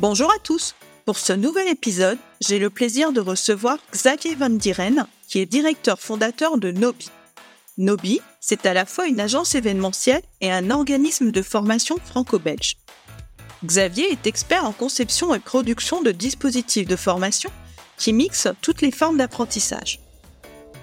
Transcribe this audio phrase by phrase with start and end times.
[0.00, 0.76] Bonjour à tous
[1.06, 5.98] Pour ce nouvel épisode, j'ai le plaisir de recevoir Xavier Van Dieren, qui est directeur
[5.98, 7.10] fondateur de Nobi.
[7.78, 12.76] Nobi, c'est à la fois une agence événementielle et un organisme de formation franco-belge.
[13.64, 17.50] Xavier est expert en conception et production de dispositifs de formation
[17.96, 19.98] qui mixent toutes les formes d'apprentissage.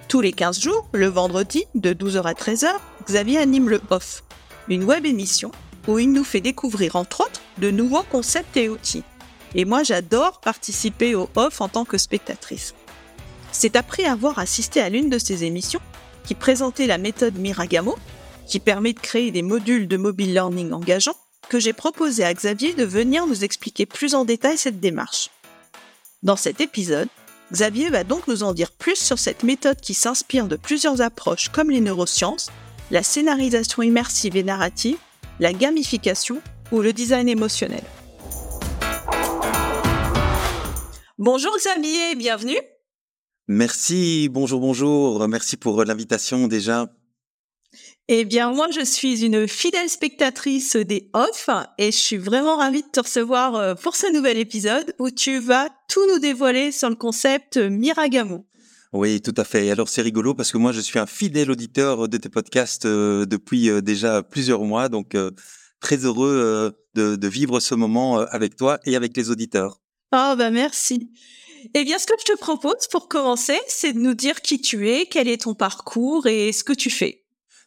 [0.09, 2.67] Tous les 15 jours, le vendredi, de 12h à 13h,
[3.05, 4.25] Xavier anime le OFF,
[4.67, 5.51] une web émission
[5.87, 9.03] où il nous fait découvrir entre autres de nouveaux concepts et outils.
[9.53, 12.73] Et moi j'adore participer au OFF en tant que spectatrice.
[13.51, 15.81] C'est après avoir assisté à l'une de ces émissions
[16.25, 17.95] qui présentait la méthode Miragamo,
[18.47, 21.15] qui permet de créer des modules de mobile learning engageants,
[21.49, 25.29] que j'ai proposé à Xavier de venir nous expliquer plus en détail cette démarche.
[26.23, 27.07] Dans cet épisode,
[27.51, 31.49] Xavier va donc nous en dire plus sur cette méthode qui s'inspire de plusieurs approches
[31.49, 32.49] comme les neurosciences,
[32.89, 34.97] la scénarisation immersive et narrative,
[35.39, 36.41] la gamification
[36.71, 37.83] ou le design émotionnel.
[41.17, 42.59] Bonjour Xavier, bienvenue.
[43.47, 45.27] Merci, bonjour, bonjour.
[45.27, 46.91] Merci pour l'invitation déjà.
[48.07, 52.83] Eh bien, moi, je suis une fidèle spectatrice des off et je suis vraiment ravie
[52.83, 56.89] de te recevoir euh, pour ce nouvel épisode où tu vas tout nous dévoiler sur
[56.89, 58.45] le concept Miragamo.
[58.95, 59.69] Oui, tout à fait.
[59.69, 63.25] Alors c'est rigolo parce que moi je suis un fidèle auditeur de tes podcasts euh,
[63.25, 65.17] depuis euh, déjà plusieurs mois, donc
[65.81, 69.81] très heureux de, de, vivre ce moment avec toi et avec les auditeurs.
[70.11, 71.09] Ah oh, bah merci.
[71.73, 74.89] Eh bien, ce que je te propose pour commencer, c'est de nous dire qui tu
[74.89, 77.25] es, quel est ton parcours et ce que tu fais.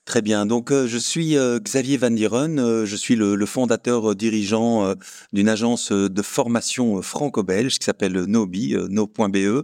[0.09, 0.47] Très bien.
[0.47, 2.59] Donc, euh, je suis euh, Xavier Van Dieren.
[2.59, 4.95] Euh, je suis le, fondateur dirigeant
[5.35, 9.63] d'une agence de formation franco-belge qui s'appelle Nobi, no.be.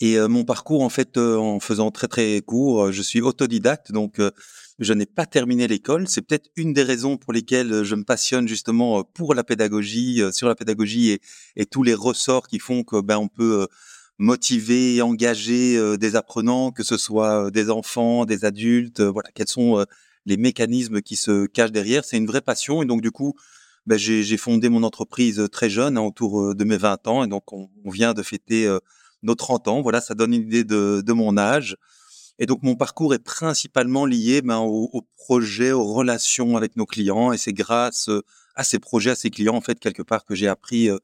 [0.00, 3.92] Et mon parcours, en fait, en faisant très très court, je suis autodidacte.
[3.92, 4.20] Donc,
[4.78, 6.08] je n'ai pas terminé l'école.
[6.08, 10.48] C'est peut-être une des raisons pour lesquelles je me passionne justement pour la pédagogie, sur
[10.48, 11.18] la pédagogie
[11.56, 13.68] et, tous les ressorts qui font que ben on peut
[14.18, 19.00] motiver, engager des apprenants, que ce soit des enfants, des adultes.
[19.00, 19.84] voilà, quels sont
[20.26, 22.04] les mécanismes qui se cachent derrière.
[22.04, 23.34] C'est une vraie passion et donc du coup,
[23.86, 27.52] ben, j'ai fondé mon entreprise très jeune, hein, autour de mes 20 ans, et donc
[27.52, 28.68] on, vient de fêter
[29.22, 29.82] nos 30 ans.
[29.82, 31.76] Voilà, ça donne une idée de, de mon âge.
[32.38, 36.86] Et donc mon parcours est principalement lié ben, au, au projet, aux relations avec nos
[36.86, 37.32] clients.
[37.32, 38.22] Et c'est grâce euh,
[38.54, 40.98] à ces projets, à ces clients, en fait, quelque part, que j'ai appris euh,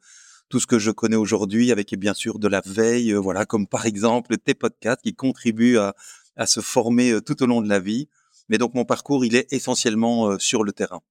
[0.49, 3.67] tout ce que je connais aujourd'hui, avec bien sûr de la veille, euh, voilà, comme
[3.67, 5.95] par exemple tes podcasts qui contribuent à,
[6.37, 8.09] à se former tout au long de la vie.
[8.49, 11.03] Mais donc mon parcours, il est essentiellement sur le terrain.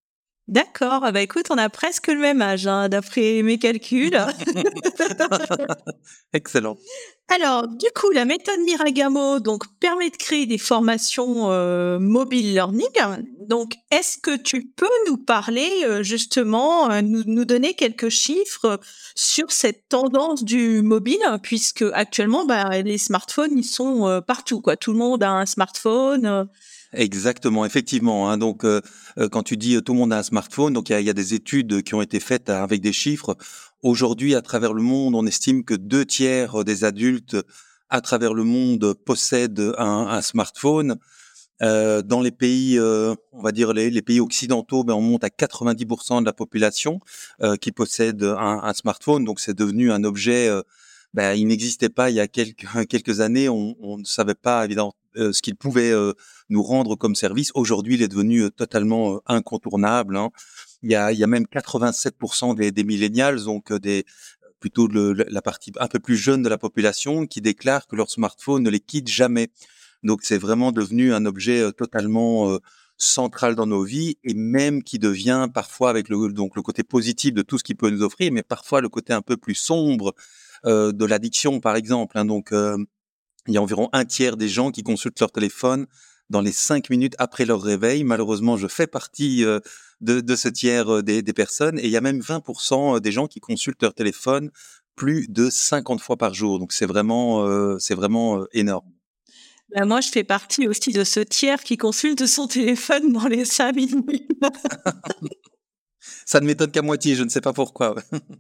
[0.48, 1.02] D'accord.
[1.04, 4.18] Ah bah écoute, on a presque le même âge, hein, d'après mes calculs.
[6.34, 6.78] Excellent.
[7.28, 12.88] Alors, du coup, la méthode Miragamo donc permet de créer des formations euh, mobile learning.
[13.50, 18.80] Donc, est-ce que tu peux nous parler euh, justement, euh, nous, nous, donner quelques chiffres
[19.16, 24.78] sur cette tendance du mobile, puisque actuellement, bah, les smartphones ils sont partout, quoi.
[24.78, 26.48] Tout le monde a un smartphone.
[26.94, 28.30] Exactement, effectivement.
[28.30, 28.38] Hein.
[28.38, 28.82] donc, euh,
[29.18, 31.14] euh, quand tu dis euh, tout le monde a un smartphone, donc il y a,
[31.14, 33.36] des études qui ont été faites avec des chiffres.
[33.84, 37.36] Aujourd'hui, à travers le monde, on estime que deux tiers des adultes
[37.90, 40.98] à travers le monde possèdent un, smartphone.
[41.62, 46.26] dans les pays, on va dire les, pays occidentaux, ben on monte à 90% de
[46.26, 47.00] la population
[47.62, 49.24] qui possède un, smartphone.
[49.24, 50.50] Donc c'est devenu un objet.
[51.14, 53.48] Ben, il n'existait pas il y a quelques années.
[53.48, 56.14] On ne savait pas évidemment euh, ce qu'il pouvait euh,
[56.50, 57.52] nous rendre comme service.
[57.56, 60.18] Aujourd'hui, il est devenu euh, totalement incontournable.
[60.18, 60.30] Hein.
[60.84, 64.06] Il, y a, il y a même 87% des, des millennials, donc des
[64.60, 68.10] plutôt le, la partie un peu plus jeune de la population, qui déclarent que leur
[68.10, 69.50] smartphone ne les quitte jamais.
[70.04, 72.58] Donc c'est vraiment devenu un objet totalement
[72.98, 77.34] central dans nos vies et même qui devient parfois avec le donc le côté positif
[77.34, 80.16] de tout ce qu'il peut nous offrir, mais parfois le côté un peu plus sombre
[80.66, 82.18] euh, de l'addiction par exemple.
[82.18, 82.26] Hein.
[82.26, 82.52] donc
[83.48, 85.88] il y a environ un tiers des gens qui consultent leur téléphone
[86.30, 88.04] dans les cinq minutes après leur réveil.
[88.04, 89.60] Malheureusement, je fais partie euh,
[90.02, 93.28] de, ce tiers euh, des, personnes et il y a même 20% euh, des gens
[93.28, 94.52] qui consultent leur téléphone
[94.96, 96.60] plus de 50 fois par jour.
[96.60, 98.92] Donc c'est vraiment, c'est vraiment énorme.
[99.76, 103.46] Ben moi, je fais partie aussi de ce tiers qui consulte son téléphone dans les
[103.46, 104.32] cinq minutes.
[106.26, 107.96] Ça ne m'étonne qu'à moitié, je ne sais pas pourquoi.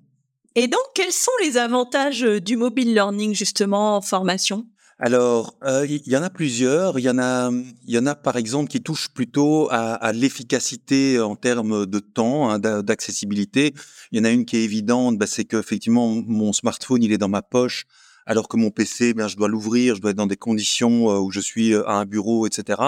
[0.55, 4.65] Et donc, quels sont les avantages du mobile learning justement en formation?
[4.99, 6.97] Alors, il euh, y, en a plusieurs.
[6.97, 10.11] Il y en a, il y en a par exemple qui touchent plutôt à, à
[10.11, 13.75] l'efficacité en termes de temps, hein, d'accessibilité.
[14.11, 17.19] Il y en a une qui est évidente, bah, c'est qu'effectivement mon smartphone il est
[17.19, 17.85] dans ma poche,
[18.25, 21.19] alors que mon PC, ben je dois l'ouvrir, je dois être dans des conditions euh,
[21.19, 22.81] où je suis euh, à un bureau, etc.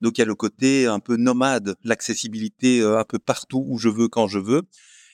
[0.00, 3.90] Donc il y a le côté un peu nomade, l'accessibilité un peu partout où je
[3.90, 4.62] veux quand je veux.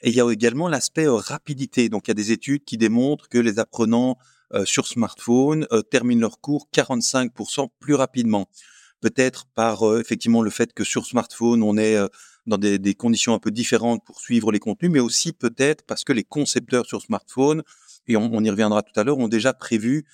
[0.02, 1.88] Et il y a également l'aspect rapidité.
[1.88, 5.82] Donc il y a des études qui démontrent que les apprenants euh, sur smartphone euh,
[5.82, 8.48] terminent leur cours 45% plus rapidement.
[9.00, 11.96] Peut-être par euh, effectivement le fait que sur smartphone, on est
[12.46, 16.04] dans des, des, conditions un peu différentes pour suivre les contenus, mais aussi peut-être parce
[16.04, 17.62] que les concepteurs sur smartphone,
[18.06, 20.06] et on, on y reviendra tout à l'heure, ont déjà prévu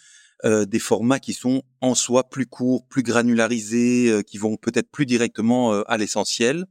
[0.44, 5.06] euh, des formats qui sont en soi plus courts, plus granularisés, qui vont peut-être plus
[5.06, 6.67] directement à l'essentiel.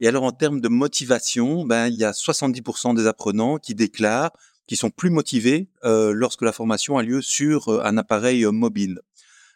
[0.00, 4.32] Et alors en termes de motivation, ben il y a 70% des apprenants qui déclarent
[4.66, 8.52] qui sont plus motivés euh, lorsque la formation a lieu sur euh, un appareil euh,
[8.52, 9.00] mobile.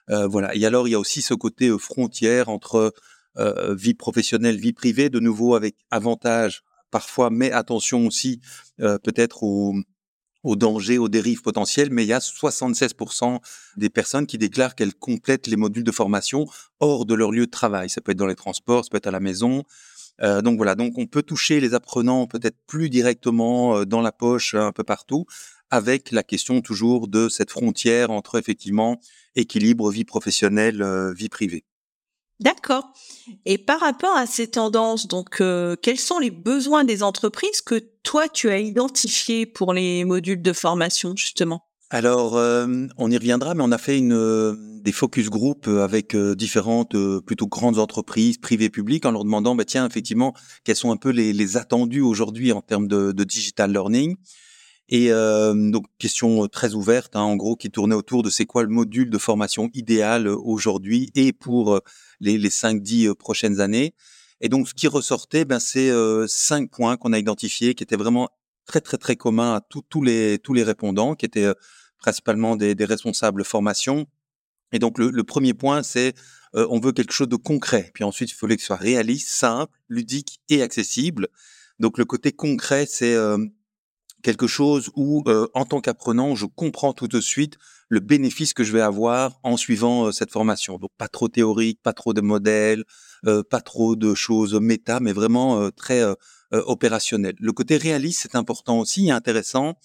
[0.08, 0.54] voilà.
[0.54, 2.94] Et alors, il y a aussi ce côté frontière entre
[3.36, 6.62] vie professionnelle, vie privée, de nouveau avec avantages
[6.92, 8.40] parfois, mais attention aussi
[8.78, 9.74] peut-être aux,
[10.46, 13.40] aux dangers, aux dérives potentielles, mais il y a 76%
[13.76, 16.46] des personnes qui déclarent qu'elles complètent les modules de formation
[16.78, 17.90] hors de leur lieu de travail.
[17.90, 19.64] Ça peut être dans les transports, ça peut être à la maison,
[20.22, 24.12] euh, donc voilà, donc on peut toucher les apprenants peut-être plus directement euh, dans la
[24.12, 25.26] poche un peu partout,
[25.70, 29.00] avec la question toujours de cette frontière entre effectivement
[29.34, 31.64] équilibre vie professionnelle, euh, vie privée.
[32.38, 32.92] D'accord.
[33.46, 35.42] Et par rapport à ces tendances, donc
[35.80, 40.52] quels sont les besoins des entreprises que toi tu as identifiés pour les modules de
[40.52, 41.65] formation justement?
[41.90, 47.46] Alors, on y reviendra, mais on a fait une, des focus group avec différentes plutôt
[47.46, 50.34] grandes entreprises privées publiques en leur demandant, bah, tiens, effectivement,
[50.64, 54.16] quels sont un peu les, les attendus aujourd'hui en termes de, de, digital learning.
[54.88, 58.68] Et donc, question très ouverte, hein, en gros, qui tournait autour de c'est quoi le
[58.68, 61.80] module de formation idéal aujourd'hui et pour
[62.20, 63.94] les, les 5-10 prochaines années.
[64.40, 65.90] Et donc, ce qui ressortait, ben, c'est
[66.26, 68.28] cinq points qu'on a identifiés qui étaient vraiment
[68.66, 71.54] très très très commun à tous les tous les répondants qui étaient euh,
[71.98, 74.06] principalement des, des responsables formation.
[74.72, 76.14] Et donc le, le premier point c'est
[76.54, 77.90] euh, on veut quelque chose de concret.
[77.94, 81.28] Puis ensuite il fallait que ce soit réaliste, simple, ludique et accessible.
[81.78, 83.38] Donc le côté concret c'est euh,
[84.22, 85.22] quelque chose où
[85.54, 87.58] en tant qu'apprenant je comprends tout de suite
[87.88, 90.78] le bénéfice que je vais avoir en suivant cette formation.
[90.78, 92.82] Donc pas trop théorique, pas trop de modèles,
[93.22, 96.14] pas trop de choses méta, mais vraiment très euh,
[96.52, 97.34] opérationnel.
[97.40, 99.76] Le côté réaliste, c'est important aussi et intéressant.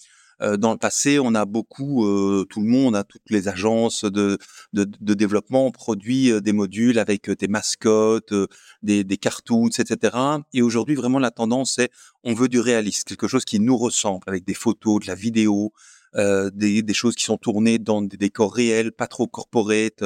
[0.41, 4.05] Euh, dans le passé, on a beaucoup, euh, tout le monde, hein, toutes les agences
[4.05, 4.37] de,
[4.73, 8.33] de, de développement ont produit des modules avec des mascottes,
[8.81, 10.17] des, des cartoons, etc.
[10.53, 11.91] Et aujourd'hui, vraiment, la tendance, c'est
[12.23, 15.73] on veut du réaliste, quelque chose qui nous ressemble, avec des photos, de la vidéo,
[16.15, 20.03] des, des, choses qui sont tournées dans des décors réels, pas trop corporate.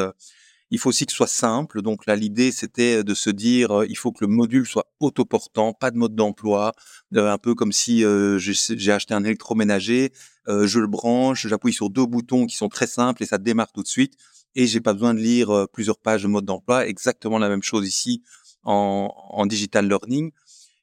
[0.76, 1.82] Il faut aussi que ce soit simple.
[1.82, 5.72] Donc là, l'idée, c'était de se dire, euh, il faut que le module soit autoportant,
[5.72, 6.74] pas de mode d'emploi,
[7.16, 10.12] euh, un peu comme si euh, j'ai acheté un électroménager,
[10.48, 13.84] je le branche, j'appuie sur deux boutons qui sont très simples et ça démarre tout
[13.84, 14.16] de suite.
[14.54, 16.86] Et j'ai pas besoin de lire plusieurs pages de mode d'emploi.
[16.86, 18.22] Exactement la même chose ici
[18.64, 20.32] en, digital learning.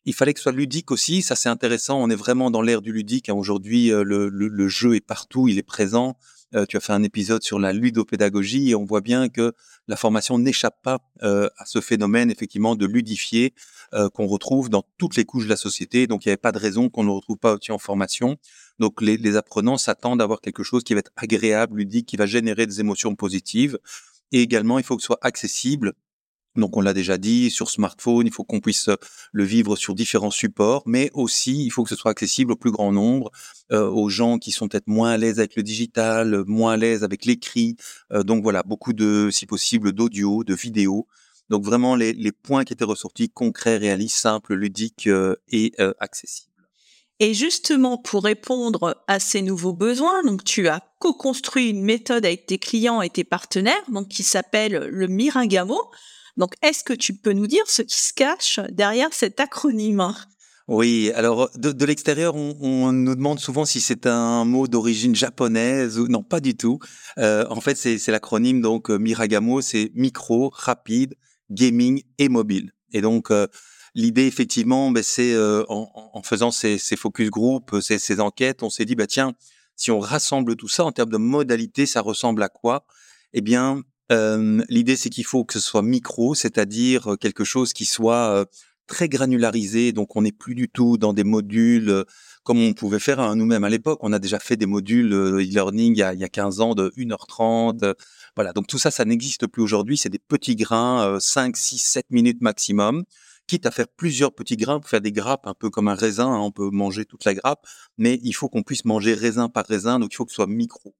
[0.06, 1.20] Il fallait que ce soit ludique aussi.
[1.20, 2.02] Ça, c'est intéressant.
[2.02, 3.28] On est vraiment dans l'ère du ludique.
[3.28, 3.34] Hein.
[3.34, 6.16] Aujourd'hui, le, jeu est partout, il est présent.
[6.54, 9.52] Euh, tu as fait un épisode sur la ludopédagogie et on voit bien que
[9.88, 13.54] la formation n'échappe pas euh, à ce phénomène effectivement de ludifier
[13.94, 16.06] euh, qu'on retrouve dans toutes les couches de la société.
[16.06, 18.36] Donc il n'y avait pas de raison qu'on ne retrouve pas aussi en formation.
[18.78, 22.16] Donc les, les apprenants s'attendent à avoir quelque chose qui va être agréable, ludique, qui
[22.16, 23.78] va générer des émotions positives.
[24.32, 25.92] Et également, il faut que ce soit accessible
[26.56, 28.96] donc on l'a déjà dit, sur smartphone, il faut qu'on puisse euh,
[29.32, 32.70] le vivre sur différents supports, mais aussi il faut que ce soit accessible au plus
[32.70, 33.30] grand nombre,
[33.72, 37.04] euh, aux gens qui sont peut-être moins à l'aise avec le digital, moins à l'aise
[37.04, 37.76] avec l'écrit.
[38.12, 41.06] Euh, donc voilà, beaucoup de, si possible, d'audio, de vidéo.
[41.48, 45.08] Donc vraiment les, les, points qui étaient ressortis concrets, réalistes, simples, ludiques
[45.48, 46.52] et accessibles.
[47.20, 52.46] Et justement, pour répondre à ces nouveaux besoins, donc tu as co-construit une méthode avec
[52.46, 55.78] tes clients et tes partenaires, donc qui s'appelle le Miragamo.
[56.36, 60.14] Donc, est-ce que tu peux nous dire ce qui se cache derrière cet acronyme?
[60.68, 66.06] Oui, alors de, l'extérieur, on, nous demande souvent si c'est un mot d'origine japonaise ou
[66.06, 66.78] non, pas du tout.
[67.18, 71.16] Euh, en fait, c'est l'acronyme donc euh, Miragamo, c'est micro, rapide,
[71.50, 72.72] gaming et mobile.
[72.92, 73.48] Et donc euh,
[73.96, 75.36] l'idée effectivement, ben, c'est
[75.68, 79.34] en, faisant ces, focus group, ces, enquêtes, on s'est dit bah tiens,
[79.74, 82.86] si on rassemble tout ça en termes de modalité, ça ressemble à quoi?
[83.32, 88.46] Eh bien, L'idée, c'est qu'il faut que ce soit micro, c'est-à-dire quelque chose qui soit
[88.86, 92.04] très granularisé, donc on n'est plus du tout dans des modules
[92.42, 94.00] comme on pouvait faire hein, nous-mêmes à l'époque.
[94.02, 96.74] On a déjà fait des modules e-learning il, y a, il y a 15 ans
[96.74, 97.94] de 1h30.
[98.34, 99.96] voilà, donc tout ça, ça n'existe plus aujourd'hui.
[99.96, 103.04] C'est des petits grains, 5, 6, 7 minutes maximum
[103.46, 106.28] quitte à faire plusieurs petits grains pour faire des grappes, un peu comme un raisin,
[106.28, 107.66] hein, on peut manger toute la grappe,
[107.98, 110.46] mais il faut qu'on puisse manger raisin par raisin, donc il faut que ce soit
[110.46, 110.94] micro.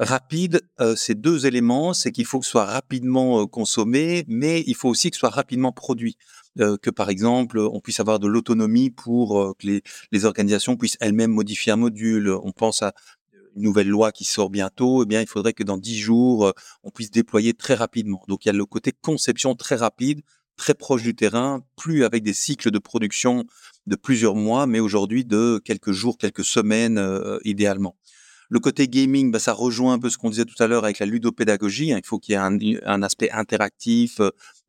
[0.00, 4.62] Rapide, euh, ces deux éléments, c'est qu'il faut que ce soit rapidement euh, consommé, mais
[4.68, 6.16] il faut aussi que ce soit rapidement produit.
[6.60, 10.76] Euh, que par exemple, on puisse avoir de l'autonomie pour euh, que les, les, organisations
[10.76, 12.30] puissent elles-mêmes modifier un module.
[12.30, 12.94] On pense à
[13.56, 16.52] une nouvelle loi qui sort bientôt, eh bien, il faudrait que dans dix jours,
[16.84, 18.22] on puisse déployer très rapidement.
[18.28, 20.22] Donc, il y a le côté conception très rapide,
[20.58, 23.44] très proche du terrain, plus avec des cycles de production
[23.86, 27.96] de plusieurs mois, mais aujourd'hui de quelques jours, quelques semaines euh, idéalement.
[28.50, 30.98] Le côté gaming, bah, ça rejoint un peu ce qu'on disait tout à l'heure avec
[30.98, 31.92] la ludopédagogie.
[31.92, 31.98] Hein.
[32.02, 34.20] Il faut qu'il y ait un, un aspect interactif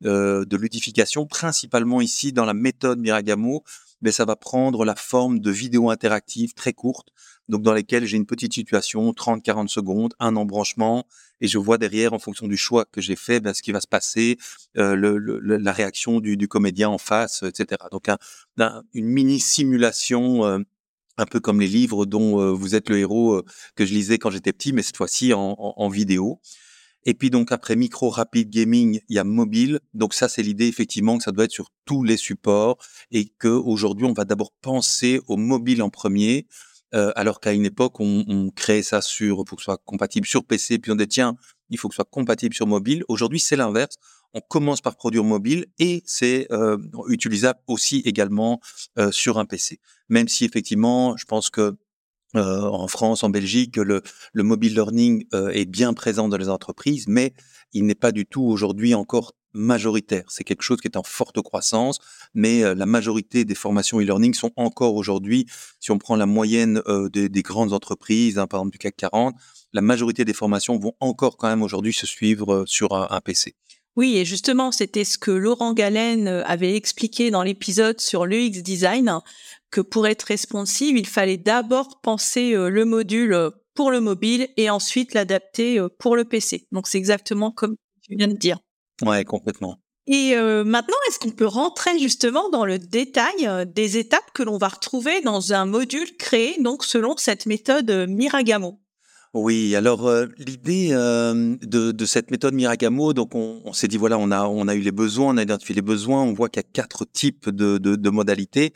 [0.04, 3.64] euh, de ludification, principalement ici dans la méthode Miragamo.
[4.02, 7.08] Mais ça va prendre la forme de vidéos interactives très courtes,
[7.50, 11.06] donc dans lesquelles j'ai une petite situation, 30-40 secondes, un embranchement,
[11.42, 13.80] et je vois derrière, en fonction du choix que j'ai fait, ben, ce qui va
[13.82, 14.38] se passer,
[14.78, 17.82] euh, le, la réaction du, du, comédien en face, etc.
[17.92, 18.18] Donc un,
[18.94, 20.46] une mini simulation.
[20.46, 20.60] Euh,
[21.20, 23.44] un peu comme les livres dont euh, vous êtes le héros euh,
[23.76, 26.40] que je lisais quand j'étais petit, mais cette fois-ci en, vidéo.
[27.04, 29.80] Et puis donc après micro rapide gaming, il y a mobile.
[29.94, 32.78] Donc ça c'est l'idée effectivement que ça doit être sur tous les supports
[33.10, 36.46] et que aujourd'hui on va d'abord penser au mobile en premier
[36.92, 40.26] euh, alors qu'à une époque, on, on, créait ça sur, pour que ce soit compatible
[40.26, 41.36] sur PC, puis on dit tiens,
[41.68, 43.04] il faut que ce soit compatible sur mobile.
[43.08, 43.96] Aujourd'hui, c'est l'inverse.
[44.34, 48.60] On commence par produire mobile et c'est euh, utilisable aussi également
[48.98, 49.80] euh, sur un PC.
[50.08, 51.76] Même si effectivement, je pense que
[52.36, 56.48] euh, en France, en Belgique, le, le mobile learning euh, est bien présent dans les
[56.48, 57.34] entreprises, mais
[57.72, 60.24] il n'est pas du tout aujourd'hui encore majoritaire.
[60.28, 61.98] C'est quelque chose qui est en forte croissance,
[62.34, 65.46] mais euh, la majorité des formations e-learning sont encore aujourd'hui,
[65.80, 68.96] si on prend la moyenne euh, des, des, grandes entreprises, hein, par exemple du CAC
[68.96, 69.34] 40,
[69.72, 73.54] la majorité des formations vont encore quand même aujourd'hui se suivre sur un, PC.
[73.96, 79.18] Oui, et justement, c'était ce que Laurent Galen avait expliqué dans l'épisode sur l'UX design,
[79.70, 85.12] que pour être responsive, il fallait d'abord penser le module pour le mobile et ensuite
[85.14, 86.66] l'adapter pour le PC.
[86.72, 88.58] Donc c'est exactement comme tu viens de dire.
[89.02, 89.78] Ouais, complètement.
[90.06, 94.42] Et euh, maintenant, est-ce qu'on peut rentrer justement dans le détail euh, des étapes que
[94.42, 98.80] l'on va retrouver dans un module créé donc selon cette méthode euh, Miragamo?
[99.32, 103.96] Oui, alors euh, l'idée euh, de, de, cette méthode Miragamo, donc on, on s'est dit
[103.96, 106.48] voilà, on a on a eu les besoins, on a identifié les besoins, on voit
[106.48, 108.72] qu'il y a quatre types de, de, de modalités.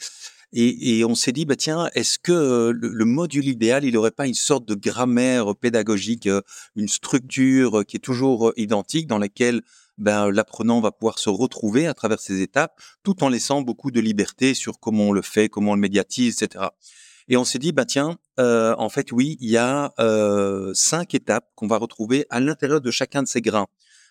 [0.52, 4.12] Et, et, on s'est dit, bah tiens, est-ce que le, le, module idéal, il n'aurait
[4.12, 6.28] pas une sorte de grammaire pédagogique,
[6.76, 9.62] une structure qui est toujours identique, dans laquelle
[9.99, 14.00] ben, l'apprenant va pouvoir se retrouver à travers ces étapes, tout en laissant beaucoup de
[14.00, 16.66] liberté sur comment on le fait, comment on le médiatise, etc.
[17.28, 21.14] Et on s'est dit, bah tiens, euh, en fait, oui, il y a euh, cinq
[21.14, 23.66] étapes qu'on va retrouver à l'intérieur de chacun de ces grains.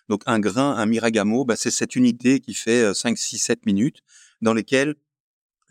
[0.08, 4.00] Donc un grain, un miragamo, bah, c'est cette unité qui fait 5, 6, 7 minutes,
[4.42, 4.96] dans lesquelles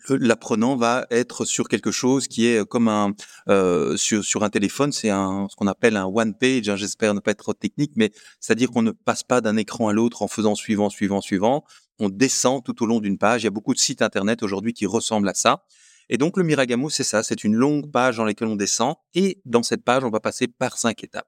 [0.10, 3.14] l'apprenant va être sur quelque chose qui est comme un
[3.48, 6.70] euh, sur, sur un téléphone, c'est un ce qu'on appelle un one page.
[6.70, 9.88] Hein, J'espère ne pas être trop technique, mais c'est-à-dire qu'on ne passe pas d'un écran
[9.88, 11.64] à l'autre en faisant suivant, suivant, suivant.
[12.00, 13.44] On descend tout au long d'une page.
[13.44, 15.64] Il y a beaucoup de sites internet aujourd'hui qui ressemblent à ça.
[16.10, 19.42] Et donc le Miragamo, c'est ça, c'est une longue page dans laquelle on descend, et
[19.46, 21.28] dans cette page, on va passer par cinq étapes.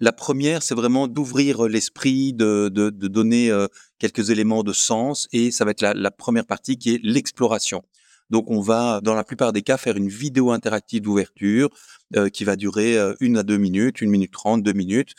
[0.00, 3.66] La première, c'est vraiment d'ouvrir l'esprit, de, de, de donner euh,
[3.98, 7.82] quelques éléments de sens, et ça va être la, première partie qui est l'exploration.
[8.28, 11.70] Donc on va, dans la plupart des cas, faire une vidéo interactive d'ouverture
[12.16, 15.14] euh, qui va durer euh, une à deux minutes, une minute trente, deux minutes,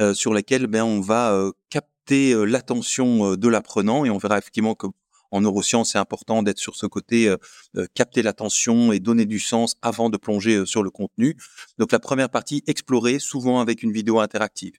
[0.00, 4.38] euh, sur laquelle ben, on va euh, capter euh, l'attention de l'apprenant et on verra
[4.38, 4.86] effectivement que
[5.30, 7.34] en neurosciences, c'est important d'être sur ce côté
[7.94, 11.36] capter l'attention et donner du sens avant de plonger sur le contenu.
[11.78, 14.74] Donc la première partie, explorer, souvent avec une vidéo interactive.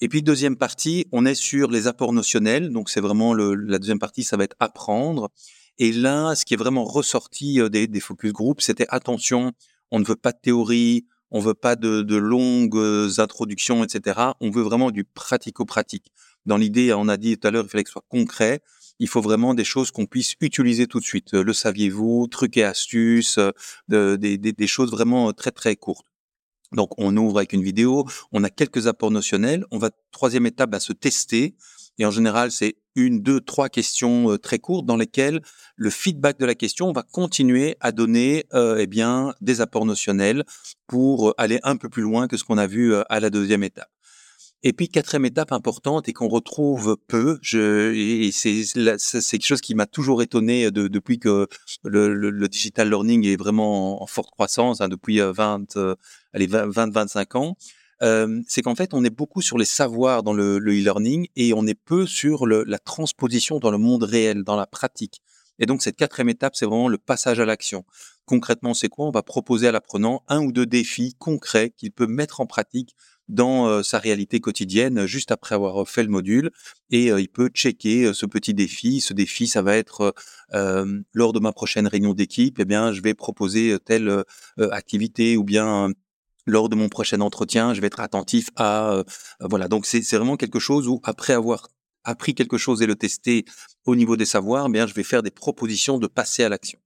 [0.00, 2.70] Et puis deuxième partie, on est sur les apports notionnels.
[2.70, 5.30] Donc c'est vraiment le, la deuxième partie, ça va être apprendre.
[5.78, 9.52] Et là, ce qui est vraiment ressorti euh, des, des focus group, c'était attention,
[9.90, 14.20] on ne veut pas de théorie, on veut pas de, de longues euh, introductions, etc.
[14.40, 16.12] On veut vraiment du pratico-pratique.
[16.46, 18.60] Dans l'idée, on a dit tout à l'heure, il fallait que ce soit concret.
[18.98, 21.34] Il faut vraiment des choses qu'on puisse utiliser tout de suite.
[21.34, 23.38] Le saviez-vous, trucs et astuces,
[23.92, 26.06] euh, des, choses vraiment très très courtes.
[26.72, 30.74] Donc on ouvre avec une vidéo, on a quelques apports notionnels, on va troisième étape
[30.74, 31.54] à se tester
[31.98, 35.40] et en général, c'est une, deux, trois questions euh, très courtes dans lesquelles
[35.76, 40.44] le feedback de la question va continuer à donner euh, eh bien des apports notionnels
[40.86, 43.30] pour euh, aller un peu plus loin que ce qu'on a vu euh, à la
[43.30, 43.90] deuxième étape.
[44.64, 49.60] Et puis quatrième étape importante et qu'on retrouve peu, je, et c'est c'est quelque chose
[49.60, 51.46] qui m'a toujours étonné de, depuis que
[51.84, 55.94] le, le, digital learning est vraiment en, forte croissance hein, depuis 20 euh, euh,
[56.32, 57.56] allez 20 25 ans.
[58.02, 61.64] Euh, c'est qu'en fait on est beaucoup sur les savoirs dans le e-learning et on
[61.66, 65.22] est peu sur le, la transposition dans le monde réel, dans la pratique.
[65.60, 67.84] Et donc cette quatrième étape, c'est vraiment le passage à l'action.
[68.24, 69.06] Concrètement, c'est quoi?
[69.06, 72.94] On va proposer à l'apprenant un ou deux défis concrets qu'il peut mettre en pratique
[73.28, 76.50] dans sa réalité quotidienne juste après avoir fait le module
[76.90, 79.00] et il peut checker ce petit défi.
[79.00, 80.14] Ce défi, ça va être
[81.12, 84.24] lors de ma prochaine réunion d'équipe, eh bien, je vais proposer telle
[84.70, 85.92] activité ou bien
[86.46, 89.04] lors de mon prochain entretien, je vais être attentif à
[89.40, 89.68] voilà.
[89.68, 91.68] Donc c'est vraiment quelque chose où après avoir
[92.04, 93.44] appris quelque chose et le tester
[93.84, 96.78] au niveau des savoirs, eh bien, je vais faire des propositions de passer à l'action.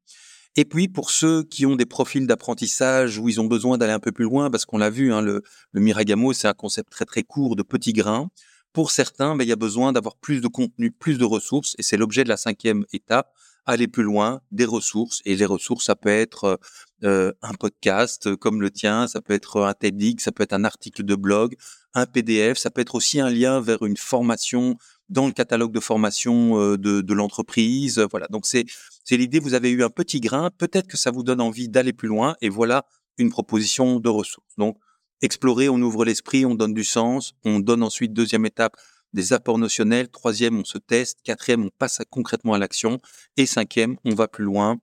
[0.56, 4.00] Et puis pour ceux qui ont des profils d'apprentissage où ils ont besoin d'aller un
[4.00, 5.42] peu plus loin, parce qu'on l'a vu, hein, le,
[5.72, 8.30] le Miragamo, c'est un concept très très court de petits grains.
[8.72, 11.82] Pour certains, ben, il y a besoin d'avoir plus de contenu, plus de ressources, et
[11.82, 13.32] c'est l'objet de la cinquième étape,
[13.66, 15.20] aller plus loin, des ressources.
[15.24, 16.58] Et les ressources, ça peut être
[17.04, 20.64] euh, un podcast comme le tien, ça peut être un TEDx, ça peut être un
[20.64, 21.54] article de blog,
[21.94, 24.76] un PDF, ça peut être aussi un lien vers une formation
[25.08, 27.98] dans le catalogue de formation euh, de, de l'entreprise.
[28.10, 28.64] Voilà, donc c'est
[29.04, 29.38] c'est l'idée.
[29.38, 32.36] Vous avez eu un petit grain, peut-être que ça vous donne envie d'aller plus loin,
[32.40, 32.86] et voilà
[33.18, 34.54] une proposition de ressources.
[34.58, 34.78] Donc
[35.20, 38.76] explorer, on ouvre l'esprit, on donne du sens, on donne ensuite deuxième étape
[39.12, 42.98] des apports notionnels, troisième on se teste, quatrième on passe concrètement à l'action,
[43.36, 44.78] et cinquième on va plus loin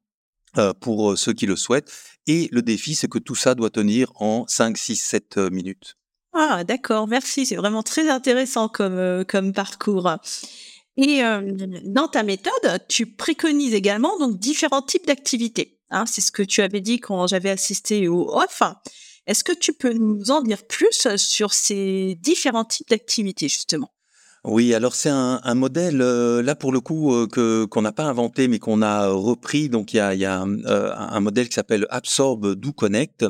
[0.57, 1.91] euh, pour euh, ceux qui le souhaitent.
[2.25, 5.95] Et le défi, c'est que tout ça doit tenir en 5, 6, 7 minutes.
[6.33, 7.45] Ah, d'accord, merci.
[7.45, 10.09] C'est vraiment très intéressant comme, euh, comme parcours.
[10.97, 11.41] Et euh,
[11.85, 15.79] dans ta méthode, tu préconises également donc différents types d'activités.
[15.91, 18.61] Hein, c'est ce que tu avais dit quand j'avais assisté au off.
[19.25, 23.91] Est-ce que tu peux nous en dire plus sur ces différents types d'activités justement?
[24.45, 28.47] Oui, alors c'est un, modèle euh, là pour le coup que qu'on n'a pas inventé
[28.47, 29.69] mais qu'on a repris.
[29.69, 33.25] Donc il y a, y a un, un modèle qui s'appelle Absorb Do Connect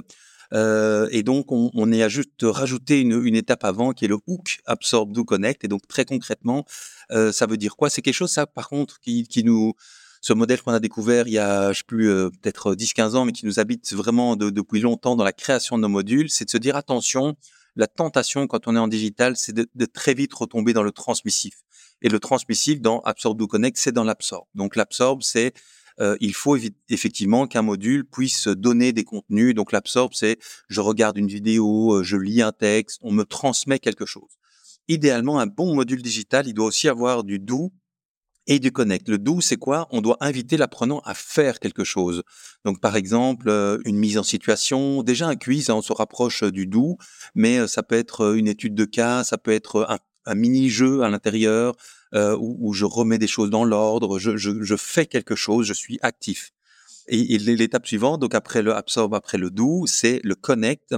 [0.54, 4.08] euh, et donc, on, on est à juste rajouter une, une, étape avant qui est
[4.08, 5.64] le hook absorb do connect.
[5.64, 6.66] Et donc, très concrètement,
[7.12, 7.90] euh, ça veut dire quoi?
[7.90, 9.74] C'est quelque chose, ça, par contre, qui, qui nous
[10.22, 13.26] ce modèle qu'on a découvert il y a, je sais plus, euh, peut-être 10-15 ans,
[13.26, 16.50] mais qui nous habite vraiment depuis longtemps dans la création de nos modules, c'est de
[16.50, 17.38] se dire attention,
[17.76, 20.92] la tentation quand on est en digital, c'est de, de, très vite retomber dans le
[20.92, 21.62] transmissif.
[22.02, 24.46] Et le transmissif dans Absorb do Connect, c'est dans l'absorb.
[24.56, 25.54] Donc l'absorb, c'est
[26.02, 26.58] euh, il faut
[26.90, 29.54] effectivement qu'un module puisse donner des contenus.
[29.54, 30.38] Donc l'absorbe, c'est
[30.70, 34.38] je regarde une vidéo, euh, je lis un texte, on me transmet quelque chose.
[34.88, 37.72] Idéalement, un bon module digital, il doit aussi avoir du do
[38.48, 39.08] et du connect.
[39.10, 39.88] Le do, c'est quoi?
[39.92, 42.24] On doit inviter l'apprenant à faire quelque chose.
[42.66, 45.04] Donc, par exemple, euh, une mise en situation.
[45.04, 46.98] Déjà, un quiz, hein, on se rapproche du do,
[47.36, 51.76] mais ça peut être une étude de cas, ça peut être un mini-jeu à l'intérieur,
[52.14, 55.74] euh, où, je remets des choses dans l'ordre, je, je, je, fais quelque chose, je
[55.74, 56.52] suis actif.
[57.08, 60.96] Et, l'étape suivante, donc après le absorb, après le do, c'est le connect.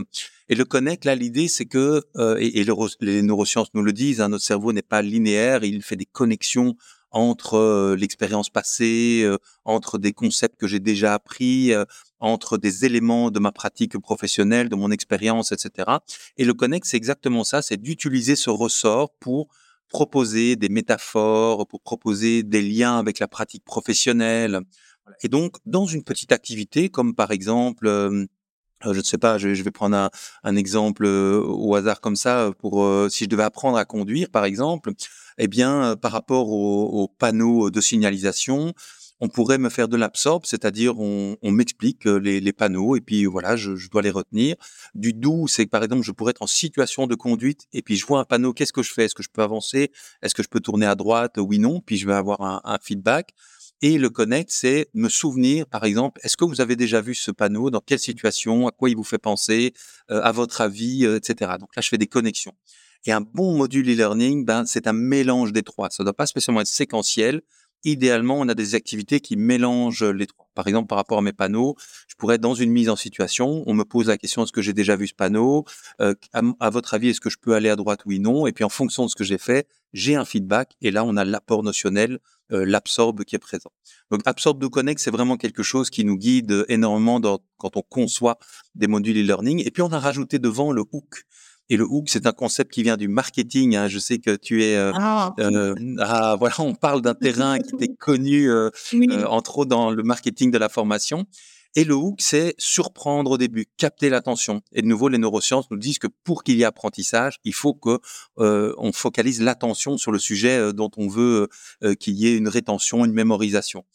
[0.50, 2.66] Et le connect, là, l'idée, c'est que, euh, et, et
[3.00, 6.76] les neurosciences nous le disent, hein, notre cerveau n'est pas linéaire, il fait des connexions
[7.12, 11.86] entre euh, l'expérience passée, euh, entre des concepts que j'ai déjà appris, euh,
[12.20, 15.98] entre des éléments de ma pratique professionnelle, de mon expérience, etc.
[16.38, 19.50] Et le connect, c'est exactement ça, c'est d'utiliser ce ressort pour
[19.92, 24.62] proposer des métaphores, pour proposer des liens avec la pratique professionnelle.
[25.22, 28.26] Et donc, dans une petite activité, comme par exemple, euh,
[28.84, 30.10] je ne sais pas, je, vais prendre
[30.44, 34.30] un, exemple euh, au hasard comme ça, pour euh, si je devais apprendre à conduire,
[34.30, 34.92] par exemple,
[35.38, 38.74] eh bien, par rapport aux panneaux de signalisation,
[39.22, 43.56] on pourrait me faire de l'absorbe, c'est-à-dire on, m'explique euh, les, panneaux et puis voilà,
[43.56, 44.56] je, dois les retenir.
[44.96, 47.96] Du doux, c'est que par exemple, je pourrais être en situation de conduite et puis
[47.96, 49.06] je vois un panneau, qu'est-ce que je fais?
[49.06, 49.92] Est-ce que je peux avancer?
[50.24, 51.36] Est-ce que je peux tourner à droite?
[51.38, 51.82] Oui, non.
[51.82, 53.34] Puis je vais avoir un, feedback.
[53.84, 57.32] Et le connect, c'est me souvenir, par exemple, est-ce que vous avez déjà vu ce
[57.32, 57.70] panneau?
[57.70, 58.68] Dans quelle situation?
[58.68, 59.74] À quoi il vous fait penser?
[60.10, 61.54] Euh, À votre avis, euh, etc.
[61.60, 62.54] Donc là, je fais des connexions.
[63.06, 65.90] Et un bon module e-learning, ben, c'est un mélange des trois.
[65.90, 67.42] Ça ne doit pas spécialement être séquentiel,
[67.84, 70.48] idéalement, on a des activités qui mélangent les trois.
[70.54, 71.76] Par exemple, par rapport à mes panneaux,
[72.08, 74.62] je pourrais être dans une mise en situation, on me pose la question est-ce que
[74.62, 75.66] j'ai déjà vu ce panneau?
[76.02, 78.02] Euh, à, votre avis, est-ce que je peux aller à droite?
[78.06, 78.48] Oui, non.
[78.48, 81.16] Et puis en fonction de ce que j'ai fait, j'ai un feedback et là, on
[81.16, 82.20] a l'apport notionnel,
[82.52, 83.72] euh, l'absorbe qui est présent.
[84.10, 87.22] Donc, absorbe de connect, c'est vraiment quelque chose qui nous guide énormément
[87.58, 88.38] quand on conçoit
[88.76, 89.64] des modules e-learning.
[89.66, 91.26] Et puis, on a rajouté devant le hook.
[91.72, 93.78] Et le hook, c'est un concept qui vient du marketing.
[93.78, 93.88] Hein.
[93.88, 94.76] Je sais que tu es.
[94.76, 95.34] Euh, ah.
[95.40, 99.90] Euh, ah, voilà, on parle d'un terrain qui t'est connu, euh, euh, entre autres dans
[99.90, 101.26] le marketing de la formation.
[101.76, 104.62] Et le hook, c'est surprendre au début, capter l'attention.
[104.74, 107.74] Et de nouveau, les neurosciences nous disent que pour qu'il y ait apprentissage, il faut
[107.74, 108.00] que
[108.40, 111.48] euh, on focalise l'attention sur le sujet dont on veut
[111.86, 113.86] euh, qu'il y ait une rétention, une mémorisation.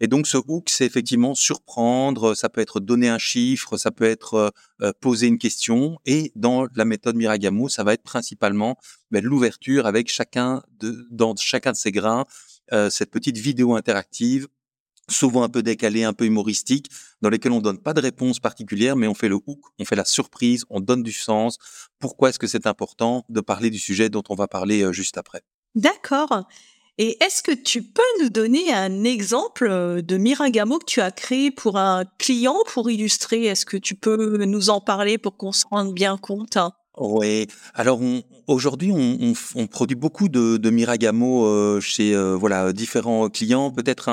[0.00, 4.04] Et donc ce hook, c'est effectivement surprendre, ça peut être donner un chiffre, ça peut
[4.04, 4.52] être
[5.00, 5.98] poser une question.
[6.06, 8.78] Et dans la méthode Miragamo, ça va être principalement
[9.10, 12.24] ben, l'ouverture avec chacun de, dans chacun de ces grains,
[12.88, 14.46] cette petite vidéo interactive
[15.10, 18.96] souvent un peu décalé, un peu humoristique, dans lesquels on donne pas de réponse particulière,
[18.96, 21.58] mais on fait le hook, on fait la surprise, on donne du sens.
[21.98, 25.18] Pourquoi est-ce que c'est important de parler du sujet dont on va parler euh, juste
[25.18, 25.42] après?
[25.74, 26.46] D'accord.
[27.02, 31.10] Et est-ce que tu peux nous donner un exemple euh, de Miragamo que tu as
[31.10, 33.46] créé pour un client pour illustrer?
[33.46, 36.58] Est-ce que tu peux nous en parler pour qu'on se rende bien compte?
[36.98, 38.00] Oui, alors
[38.50, 43.70] aujourd'hui on, produit beaucoup de, de Miragamo euh, chez euh, voilà différents clients.
[43.70, 44.08] Peut-être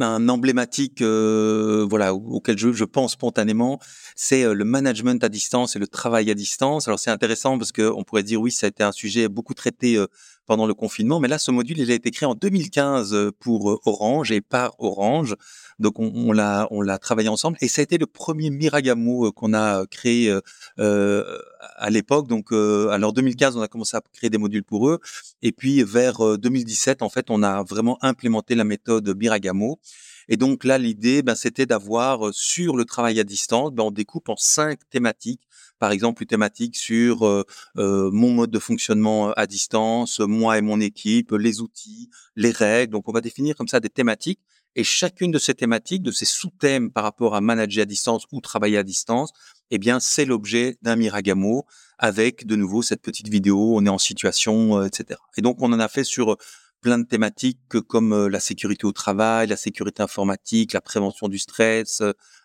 [0.00, 3.78] un, emblématique euh, voilà auquel je, pense spontanément,
[4.16, 6.88] c'est le management à distance et le travail à distance.
[6.88, 9.54] Alors c'est intéressant parce que on pourrait dire oui ça a été un sujet beaucoup
[9.54, 10.02] traité
[10.46, 14.32] pendant le confinement, mais là ce module il a été créé en 2015 pour Orange
[14.32, 15.36] et par Orange.
[15.80, 19.52] Donc on, l'a on l'a travaillé ensemble et ça a été le premier Miragamo qu'on
[19.54, 20.32] a créé
[20.78, 22.28] à l'époque.
[22.28, 25.00] Donc, alors 2015, on a commencé à créer des modules pour eux,
[25.42, 29.80] et puis vers 2017, euh, en fait, on a vraiment implémenté la méthode Biragamo.
[30.28, 33.90] Et donc là, l'idée, ben, c'était d'avoir euh, sur le travail à distance, ben, on
[33.90, 35.42] découpe en cinq thématiques.
[35.78, 37.44] Par exemple, une thématique sur euh,
[37.76, 42.92] mon mode de fonctionnement à distance, moi et mon équipe, les outils, les règles.
[42.92, 44.40] Donc, on va définir comme ça des thématiques.
[44.76, 48.40] Et chacune de ces thématiques, de ces sous-thèmes par rapport à manager à distance ou
[48.40, 49.32] travailler à distance,
[49.70, 51.66] eh bien, c'est l'objet d'un Miragamo
[51.98, 55.20] avec de nouveau cette petite vidéo, on est en situation, euh, etc.
[55.36, 56.36] Et donc, on en a fait sur euh,
[56.80, 61.38] plein de thématiques comme euh, la sécurité au travail, la sécurité informatique, la prévention du
[61.38, 62.02] stress,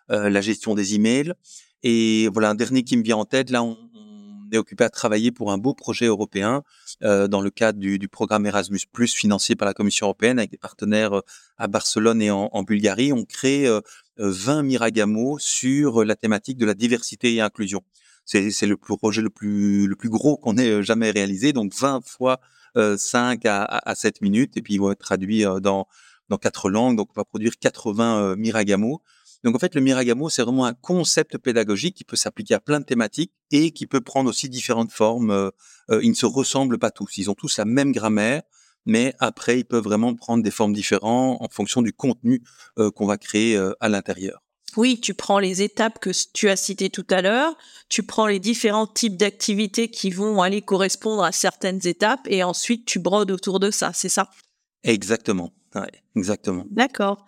[0.08, 1.34] la gestion des emails.
[1.84, 3.76] Et voilà, un dernier qui me vient en tête, là, on,
[4.52, 6.62] est occupé à travailler pour un beau projet européen
[7.00, 11.22] dans le cadre du, programme Erasmus+, financé par la Commission européenne avec des partenaires
[11.56, 13.12] à Barcelone et en, Bulgarie.
[13.12, 13.66] On crée
[14.18, 17.82] 20 Miragamo sur la thématique de la diversité et inclusion.
[18.24, 22.40] C'est le projet le plus, gros qu'on ait euh, jamais réalisé, donc 20 fois
[22.76, 25.88] 5 euh, à, à, 7 minutes, et puis ils vont être traduits euh, dans,
[26.28, 29.02] dans quatre langues, donc on va produire 80 Miragamo.
[29.44, 32.80] Donc en fait, le Miragamo, c'est vraiment un concept pédagogique qui peut s'appliquer à plein
[32.80, 35.50] de thématiques et qui peut prendre aussi différentes formes.
[35.90, 37.16] ils ne se ressemblent pas tous.
[37.16, 38.42] Ils ont tous la même grammaire,
[38.86, 42.42] mais après, ils peuvent vraiment prendre des formes différentes en fonction du contenu
[42.78, 44.42] euh, qu'on va créer euh, à l'intérieur.
[44.76, 47.56] Oui, tu prends les étapes que tu as citées tout à l'heure,
[47.88, 52.86] tu prends les différents types d'activités qui vont aller correspondre à certaines étapes et ensuite
[52.86, 54.30] tu brodes autour de ça, c'est ça?
[54.84, 55.52] Exactement,
[56.14, 56.66] exactement.
[56.70, 57.26] D'accord.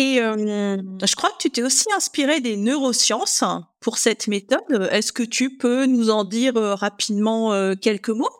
[0.00, 3.42] Et euh, je crois que tu t'es aussi inspiré des neurosciences
[3.80, 4.88] pour cette méthode.
[4.92, 8.30] Est-ce que tu peux nous en dire rapidement quelques mots?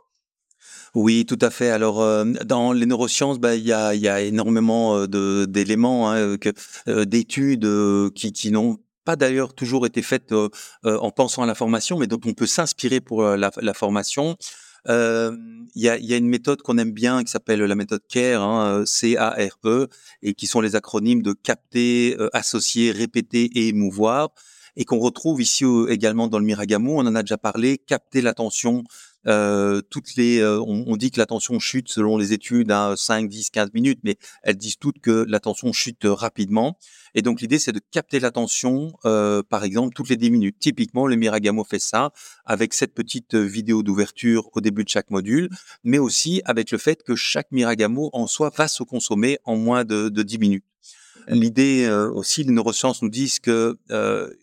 [0.95, 1.71] Oui, tout à fait.
[1.71, 6.37] Alors, euh, dans les neurosciences, bah, il y, a, énormément euh, d'éléments, hein,
[6.89, 7.69] euh, d'études
[8.15, 10.35] qui, n'ont pas d'ailleurs toujours été faites
[10.85, 14.37] en pensant à la formation, mais dont on peut s'inspirer pour la, formation.
[14.89, 18.43] Il y, a, y, a, une méthode qu'on aime bien qui s'appelle la méthode CARE,
[18.43, 19.89] hein, C-A-R-E,
[20.23, 24.31] et qui sont les acronymes de capter, associer, répéter et émouvoir,
[24.77, 26.99] et qu'on retrouve ici également dans le Miragamo.
[26.99, 28.85] On en a déjà parlé, capter l'attention,
[29.29, 33.51] euh, toutes les, euh, on, dit que l'attention chute selon les études à 5, 10,
[33.51, 36.79] 15 minutes, mais elles disent toutes que l'attention chute rapidement.
[37.15, 40.57] Et donc l'idée, c'est de capter l'attention, euh, par exemple, toutes les 10 minutes.
[40.59, 42.13] Typiquement, le Miragamo fait ça
[42.47, 45.51] avec cette petite vidéo d'ouverture au début de chaque module,
[45.85, 49.85] mais aussi avec le fait que chaque Miragamo en soi va se consommer en moins
[49.85, 50.65] de, de 10 minutes.
[51.27, 53.77] L'idée aussi, les neurosciences nous disent que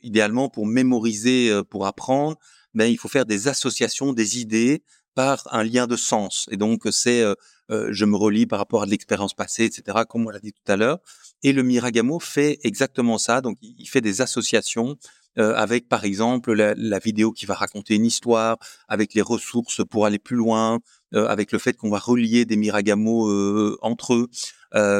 [0.03, 2.37] idéalement, pour mémoriser, pour apprendre,
[2.75, 4.83] ben, il faut faire des associations, des idées
[5.15, 6.47] par un lien de sens.
[6.51, 7.33] Et donc, c'est, euh,
[7.71, 10.71] euh, je me relis par rapport à l'expérience passée, etc., comme on l'a dit tout
[10.71, 10.99] à l'heure.
[11.41, 13.41] Et le Miragamo fait exactement ça.
[13.41, 14.97] Donc, il fait des associations
[15.37, 18.57] euh, avec, par exemple, la, vidéo qui va raconter une histoire,
[18.87, 20.79] avec les ressources pour aller plus loin,
[21.13, 24.27] avec le fait qu'on va relier des Miragamo entre eux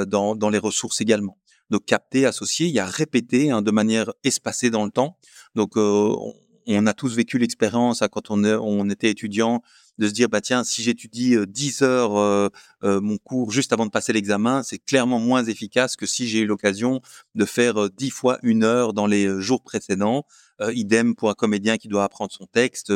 [0.05, 1.37] dans, dans les ressources également.
[1.69, 5.17] Donc, capter, associer, il y a répéter hein, de manière espacée dans le temps.
[5.55, 6.33] Donc, on,
[6.67, 9.61] on a tous vécu l'expérience hein, quand on, était étudiant
[9.97, 12.49] de se dire bah tiens si j'étudie 10 euh, heures euh,
[12.83, 16.39] euh, mon cours juste avant de passer l'examen c'est clairement moins efficace que si j'ai
[16.39, 17.01] eu l'occasion
[17.35, 20.25] de faire 10 fois une heure dans les jours précédents.
[20.73, 22.91] Idem pour un comédien qui doit apprendre son texte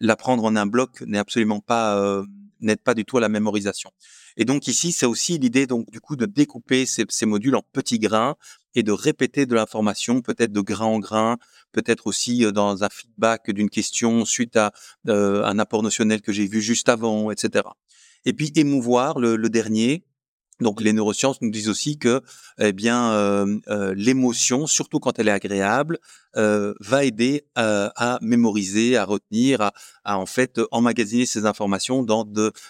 [0.00, 2.22] l'apprendre en un bloc n'est absolument pas
[2.60, 3.90] n'aide pas du tout à la mémorisation.
[4.36, 7.98] Et donc ici, c'est aussi l'idée donc du coup de découper ces, modules en petits
[7.98, 8.36] grains
[8.74, 11.36] et de répéter de l'information, peut-être de grain en grain,
[11.72, 14.72] peut-être aussi dans un feedback d'une question suite à
[15.06, 17.64] un apport notionnel que j'ai vu juste avant, etc.
[18.24, 20.04] Et puis émouvoir le, le dernier,
[20.60, 22.20] donc les neurosciences nous disent aussi que
[22.58, 23.44] eh bien
[23.96, 25.98] l'émotion, surtout quand elle est agréable,
[26.34, 29.70] va aider à mémoriser, à retenir,
[30.04, 32.24] à, en fait emmagasiner ces informations dans,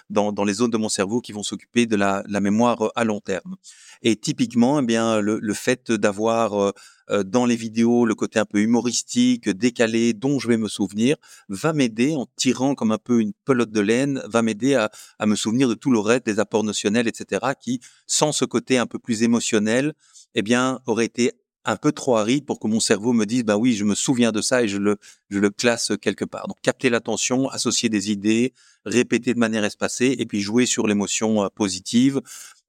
[0.08, 3.04] dans, dans les zones de mon cerveau qui vont s'occuper de la, la, mémoire à
[3.04, 3.56] long terme.
[4.02, 6.72] Et typiquement, eh bien le, le fait d'avoir
[7.10, 11.16] euh, dans les vidéos, le côté un peu humoristique, décalé, dont je vais me souvenir,
[11.48, 15.26] va m'aider en tirant comme un peu une pelote de laine, va m'aider à, à,
[15.26, 18.86] me souvenir de tout le reste des apports notionnels, etc., qui, sans ce côté un
[18.86, 19.94] peu plus émotionnel,
[20.34, 21.32] eh bien, aurait été
[21.64, 24.32] un peu trop aride pour que mon cerveau me dise, bah oui, je me souviens
[24.32, 24.96] de ça et je le,
[25.28, 26.48] je le classe quelque part.
[26.48, 31.44] Donc, capter l'attention, associer des idées, répéter de manière espacée et puis jouer sur l'émotion
[31.44, 32.22] euh, positive.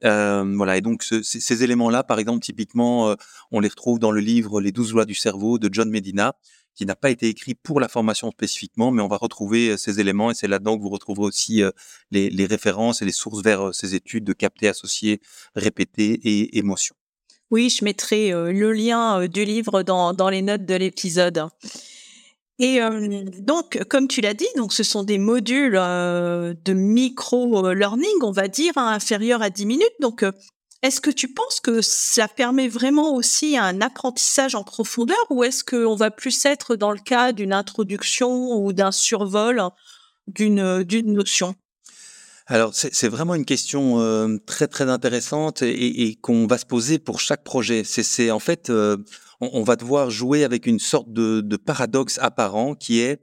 [0.03, 0.77] Euh, voilà.
[0.77, 3.15] Et donc, ce, ces, éléments-là, par exemple, typiquement, euh,
[3.51, 6.35] on les retrouve dans le livre Les douze lois du cerveau de John Medina,
[6.75, 10.31] qui n'a pas été écrit pour la formation spécifiquement, mais on va retrouver ces éléments
[10.31, 11.61] et c'est là-dedans que vous retrouverez aussi
[12.11, 15.21] les, les, références et les sources vers ces études de capter, associer,
[15.53, 16.95] répéter et émotion.
[17.51, 21.47] Oui, je mettrai euh, le lien euh, du livre dans les notes de l'épisode.
[22.61, 28.31] Et euh, donc, comme tu l'as dit, donc ce sont des modules de micro-learning, on
[28.31, 29.95] va dire, hein, inférieurs à 10 minutes.
[29.99, 30.23] Donc,
[30.83, 35.63] est-ce que tu penses que ça permet vraiment aussi un apprentissage en profondeur ou est-ce
[35.63, 39.63] qu'on va plus être dans le cas d'une introduction ou d'un survol
[40.27, 41.55] d'une notion?
[42.47, 47.19] Alors c'est vraiment une question euh, très très intéressante et, qu'on va se poser pour
[47.19, 47.83] chaque projet.
[47.85, 48.97] C'est en fait euh,
[49.41, 53.21] on, va devoir jouer avec une sorte de, de, paradoxe apparent qui est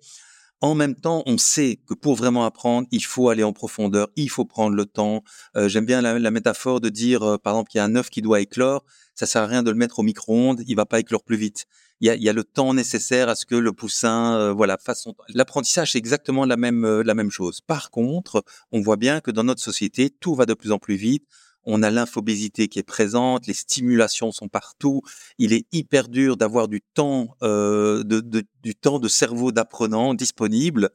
[0.61, 4.29] en même temps on sait que pour vraiment apprendre il faut aller en profondeur, il
[4.29, 5.23] faut prendre le temps.
[5.57, 8.11] Euh, J'aime bien la, métaphore de dire euh, par exemple qu'il y a un œuf
[8.11, 10.99] qui doit éclore, ça sert à rien de le mettre au micro-ondes, il va pas
[11.01, 11.67] éclore plus vite
[12.01, 14.79] il y a, y a, le temps nécessaire à ce que le poussin, euh, voilà,
[14.79, 15.17] fasse son.
[15.31, 17.61] L'apprentissage, c'est exactement la même la même chose.
[17.61, 20.95] Par contre, on voit bien que dans notre société, tout va de plus en plus
[20.95, 21.25] vite.
[21.65, 25.03] On a l'infobésité qui est présente, les stimulations sont partout.
[25.39, 30.15] Il est hyper dur d'avoir du temps, euh, de, de, du temps de cerveau d'apprenant
[30.15, 30.91] disponible.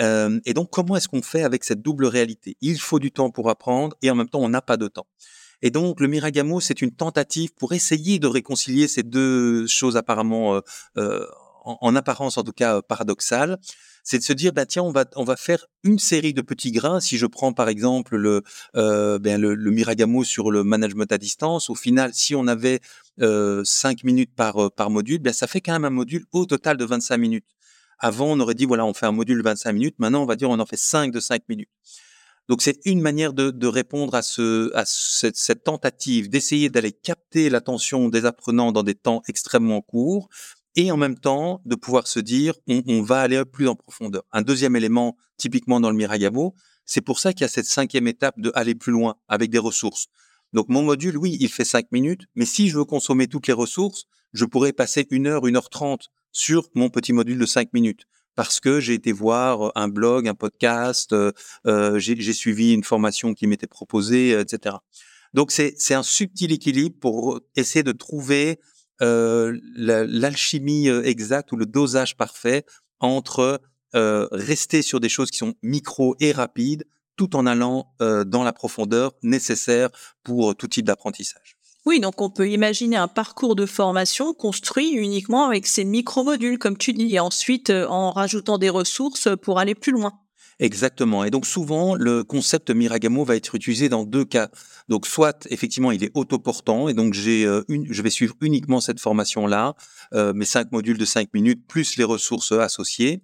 [0.00, 2.56] Euh, et donc, comment est-ce qu'on fait avec cette double réalité?
[2.60, 5.06] Il faut du temps pour apprendre et en même temps, on n'a pas de temps.
[5.62, 10.60] Et donc, le Miragamo, c'est une tentative pour essayer de réconcilier ces deux choses apparemment,
[10.98, 11.26] euh,
[11.66, 13.58] euh en, apparence en tout cas euh, paradoxales.
[14.02, 16.72] C'est de se dire, bah tiens, on va on va faire une série de petits
[16.72, 17.00] grains.
[17.00, 18.42] Si je prends par exemple le
[18.76, 22.80] euh, ben le, Miragamo sur le management à distance, au final, si on avait
[23.22, 26.76] euh, 5 minutes par par module, ben ça fait quand même un module au total
[26.76, 27.46] de 25 minutes.
[27.98, 29.94] Avant, on aurait dit voilà, on fait un module de 25 minutes.
[29.98, 31.70] Maintenant, on va dire on en fait 5 de 5 minutes.
[32.48, 37.48] Donc c'est une manière de, de, répondre à, ce, à cette tentative d'essayer d'aller capter
[37.48, 40.28] l'attention des apprenants dans des temps extrêmement courts
[40.76, 44.22] et en même temps de pouvoir se dire on, on va aller plus en profondeur.
[44.32, 48.06] Un deuxième élément typiquement dans le Miragamo, c'est pour ça qu'il y a cette cinquième
[48.06, 50.08] étape de aller plus loin avec des ressources.
[50.52, 53.52] Donc mon module, oui, il fait cinq minutes, mais si je veux consommer toutes les
[53.52, 57.72] ressources, je pourrais passer une heure, une heure trente sur mon petit module de cinq
[57.72, 58.04] minutes
[58.36, 61.30] parce que j'ai été voir un blog, un podcast, euh,
[61.66, 64.76] euh j'ai suivi une formation qui m'était proposée, etc.
[65.34, 68.60] Donc c'est un subtil équilibre pour essayer de trouver
[69.02, 72.64] euh, l'alchimie euh, exacte ou le dosage parfait
[73.00, 73.60] entre
[73.94, 76.84] euh, rester sur des choses qui sont micro et rapides,
[77.16, 79.90] tout en allant euh, dans la profondeur nécessaire
[80.24, 81.56] pour tout type d'apprentissage.
[81.86, 86.78] Oui, donc on peut imaginer un parcours de formation construit uniquement avec ces micro-modules, comme
[86.78, 90.12] tu dis, et ensuite euh, en rajoutant des ressources pour aller plus loin.
[90.60, 91.24] Exactement.
[91.24, 94.50] Et donc souvent, le concept Miragamo va être utilisé dans deux cas.
[94.88, 98.80] Donc soit effectivement, il est autoportant et donc j'ai euh, une, je vais suivre uniquement
[98.80, 99.74] cette formation-là,
[100.12, 103.22] euh, mes cinq modules de cinq minutes plus les ressources associées.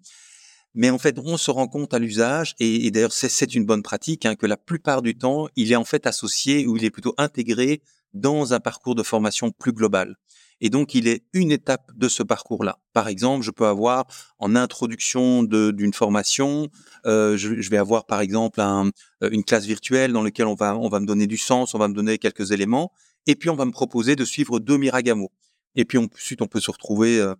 [0.74, 4.24] Mais en fait, on se rend compte à l'usage, et, d'ailleurs c'est une bonne pratique,
[4.24, 7.14] hein, que la plupart du temps, il est en fait associé ou il est plutôt
[7.18, 7.82] intégré
[8.14, 10.16] dans un parcours de formation plus global.
[10.60, 12.78] Et donc, il est une étape de ce parcours-là.
[12.92, 14.06] Par exemple, je peux avoir
[14.38, 16.68] en introduction d'une formation,
[17.06, 18.90] euh, je, vais avoir par exemple euh,
[19.30, 21.88] une classe virtuelle dans laquelle on va, on va me donner du sens, on va
[21.88, 22.92] me donner quelques éléments,
[23.26, 25.30] et puis on va me proposer de suivre deux Miragamo.
[25.76, 27.34] Et puis ensuite, on peut se retrouver euh,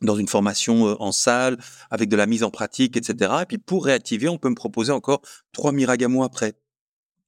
[0.00, 1.58] dans une formation euh, en salle
[1.90, 3.32] avec de la mise en pratique, etc.
[3.42, 6.54] Et puis pour réactiver, on peut me proposer encore trois Miragamo après.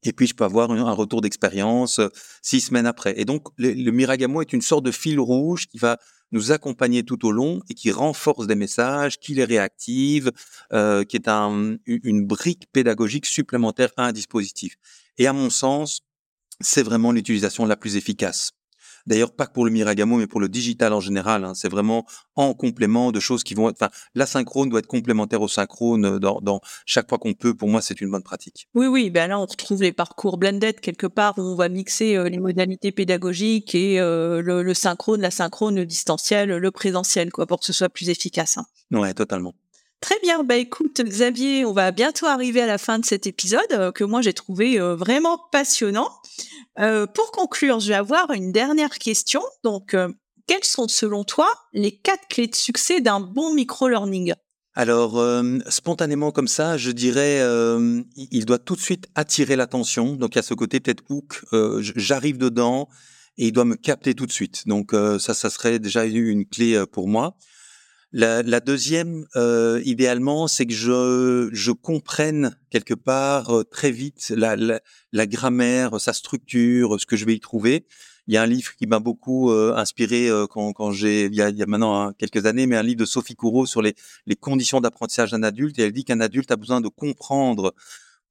[0.03, 2.09] Et puis, je peux avoir un retour d'expérience euh,
[2.43, 3.15] six semaines après.
[3.21, 5.99] Et donc, le, Miragamo est une sorte de fil rouge qui va
[6.33, 10.31] nous accompagner tout au long et qui renforce des messages, qui les réactive,
[10.73, 14.77] euh, qui est un, une brique pédagogique supplémentaire à un dispositif.
[15.19, 16.03] Et à mon sens,
[16.61, 18.53] c'est vraiment l'utilisation la plus efficace.
[19.07, 21.45] D'ailleurs, pas que pour le Miragamo, mais pour le digital en général.
[21.45, 21.55] Hein.
[21.55, 23.77] C'est vraiment en complément de choses qui vont être.
[23.81, 27.55] Enfin, l'asynchrone doit être complémentaire au synchrone euh, dans, dans chaque fois qu'on peut.
[27.55, 28.69] Pour moi, c'est une bonne pratique.
[28.75, 29.11] Oui, oui.
[29.11, 32.39] Ben là, on retrouve les parcours blended quelque part où on va mixer euh, les
[32.39, 37.67] modalités pédagogiques et euh, le, le, synchrone, l'asynchrone, le distanciel, le présentiel, quoi, pour que
[37.67, 38.59] ce soit plus efficace.
[38.59, 38.65] Hein.
[38.91, 39.55] Ouais, totalement.
[40.01, 43.61] Très bien, bah écoute Xavier, on va bientôt arriver à la fin de cet épisode
[43.73, 46.09] euh, que moi j'ai trouvé euh, vraiment passionnant.
[46.81, 49.43] Euh, pour conclure, je vais avoir une dernière question.
[49.65, 49.95] Donc,
[50.47, 54.35] quelles sont selon toi les quatre clés de succès d'un bon micro-learning?
[54.75, 55.23] Alors,
[55.69, 57.41] spontanément comme ça, je dirais,
[58.17, 60.15] il doit tout de suite attirer l'attention.
[60.15, 61.43] Donc, il y a ce côté peut-être hook,
[61.81, 62.89] j'arrive dedans
[63.37, 64.67] et il doit me capter tout de suite.
[64.67, 67.37] Donc, ça, ça serait déjà une clé pour moi.
[68.13, 74.33] La, la deuxième, euh, idéalement, c'est que je, je comprenne quelque part euh, très vite
[74.35, 74.81] la, la,
[75.13, 77.87] la, grammaire, sa structure, ce que je vais y trouver.
[78.27, 81.35] Il y a un livre qui m'a beaucoup euh, inspiré euh, quand, quand j'ai, il,
[81.35, 83.95] il y a maintenant hein, quelques années, mais un livre de Sophie Courreau sur les,
[84.27, 85.79] les conditions d'apprentissage d'un adulte.
[85.79, 87.75] Et elle dit qu'un adulte a besoin de comprendre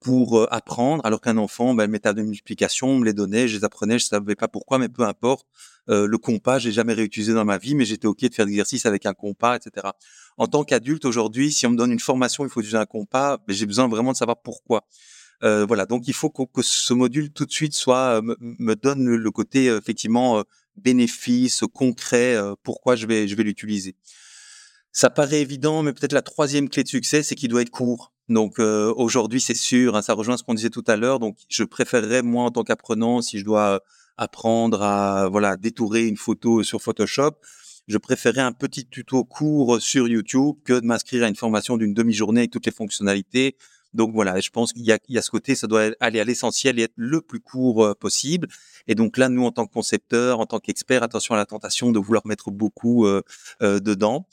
[0.02, 3.64] pour apprendre, alors qu'un enfant, ben, méthode de multiplication, on me les donnait, je les
[3.64, 5.46] apprenais, je savais pas pourquoi, mais peu importe.
[5.90, 8.86] Euh, le compas, j'ai jamais réutilisé dans ma vie, mais j'étais ok de faire l'exercice
[8.86, 9.88] avec un compas, etc.
[10.38, 13.40] En tant qu'adulte aujourd'hui, si on me donne une formation, il faut utiliser un compas,
[13.48, 14.86] mais j'ai besoin vraiment de savoir pourquoi.
[15.44, 19.06] Euh, voilà, donc il faut que, ce module tout de suite soit me, me donne
[19.16, 20.44] le côté effectivement
[20.76, 23.96] bénéfice concret, pourquoi je vais je vais l'utiliser.
[24.92, 28.14] Ça paraît évident, mais peut-être la troisième clé de succès, c'est qu'il doit être court.
[28.30, 31.20] Donc euh, aujourd'hui, c'est sûr, hein, ça rejoint ce qu'on disait tout à l'heure.
[31.20, 33.82] Donc je préférerais moi en tant qu'apprenant, si je dois
[34.18, 37.32] apprendre à voilà détourer une photo sur Photoshop,
[37.88, 41.96] je préférerais un petit tuto court sur YouTube que de m'inscrire à une formation d'une
[41.96, 43.56] demi-journée avec toutes les fonctionnalités.
[43.96, 46.24] Donc voilà, je pense qu'il y a, y a ce côté, ça doit aller à
[46.24, 48.48] l'essentiel et être le plus court euh, possible.
[48.88, 51.92] Et donc là, nous, en tant que concepteurs, en tant qu'experts, attention à la tentation
[51.92, 53.24] de vouloir mettre beaucoup euh,
[53.64, 54.28] euh dedans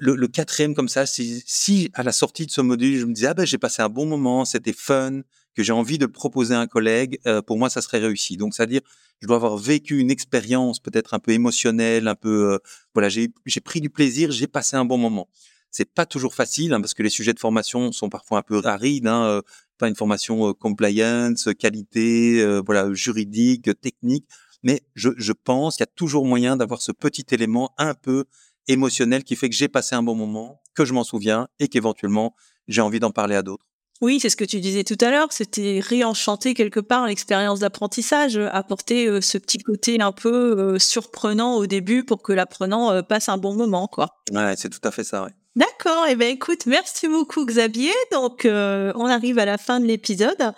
[0.00, 3.12] le, le, quatrième comme ça, si, si à la sortie de ce module, je me
[3.12, 5.20] disais ah ben j'ai passé un bon moment, c'était fun,
[5.54, 8.36] que j'ai envie de proposer à un collègue, euh, pour moi ça serait réussi.
[8.36, 8.80] Donc c'est-à-dire
[9.20, 12.58] je dois avoir vécu une expérience peut-être un peu émotionnelle, un peu euh,
[12.94, 13.30] voilà j'ai
[13.62, 15.28] pris du plaisir, j'ai passé un bon moment.
[15.70, 18.60] C'est pas toujours facile hein, parce que les sujets de formation sont parfois un peu
[18.64, 19.06] arides.
[19.06, 19.42] Hein, euh,
[19.78, 24.26] pas une formation compliance, qualité, voilà juridique, technique.
[24.62, 28.26] Mais je, je pense qu'il y a toujours moyen d'avoir ce petit élément un peu
[28.68, 32.34] émotionnel qui fait que j'ai passé un bon moment, que je m'en souviens et qu'éventuellement
[32.68, 33.66] j'ai envie d'en parler à d'autres.
[34.00, 38.38] Oui, c'est ce que tu disais tout à l'heure, c'était réenchanter quelque part l'expérience d'apprentissage,
[38.38, 43.02] apporter euh, ce petit côté un peu euh, surprenant au début pour que l'apprenant euh,
[43.02, 44.22] passe un bon moment, quoi.
[44.32, 45.30] Ouais, c'est tout à fait ça, ouais.
[45.54, 47.90] D'accord, et eh ben écoute, merci beaucoup Xavier.
[48.12, 50.52] Donc on arrive à la fin de l'épisode.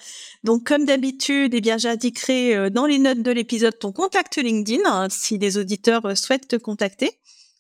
[0.45, 5.09] Donc comme d'habitude, eh bien j'indiquerai dans les notes de l'épisode ton contact LinkedIn hein,
[5.11, 7.11] si les auditeurs souhaitent te contacter.